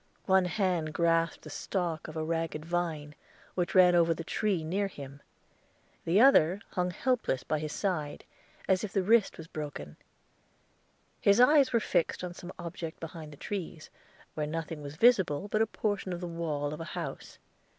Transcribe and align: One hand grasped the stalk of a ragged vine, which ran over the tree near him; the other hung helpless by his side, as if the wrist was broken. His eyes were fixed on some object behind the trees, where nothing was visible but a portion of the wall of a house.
One 0.25 0.45
hand 0.45 0.95
grasped 0.95 1.43
the 1.43 1.51
stalk 1.51 2.07
of 2.07 2.17
a 2.17 2.23
ragged 2.23 2.65
vine, 2.65 3.13
which 3.53 3.75
ran 3.75 3.93
over 3.93 4.15
the 4.15 4.23
tree 4.23 4.63
near 4.63 4.87
him; 4.87 5.21
the 6.05 6.19
other 6.19 6.59
hung 6.71 6.89
helpless 6.89 7.43
by 7.43 7.59
his 7.59 7.71
side, 7.71 8.23
as 8.67 8.83
if 8.83 8.91
the 8.93 9.03
wrist 9.03 9.37
was 9.37 9.45
broken. 9.45 9.97
His 11.21 11.39
eyes 11.39 11.71
were 11.71 11.79
fixed 11.79 12.23
on 12.23 12.33
some 12.33 12.51
object 12.57 12.99
behind 12.99 13.31
the 13.31 13.37
trees, 13.37 13.91
where 14.33 14.47
nothing 14.47 14.81
was 14.81 14.95
visible 14.95 15.47
but 15.49 15.61
a 15.61 15.67
portion 15.67 16.13
of 16.13 16.19
the 16.19 16.25
wall 16.27 16.73
of 16.73 16.81
a 16.81 16.97
house. 16.97 17.37